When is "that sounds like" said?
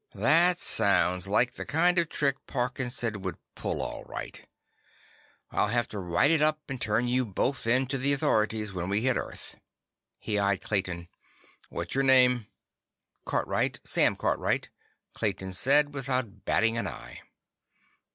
0.15-1.53